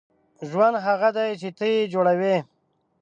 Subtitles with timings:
[0.49, 2.35] •ژوند هغه دی چې ته یې جوړوې.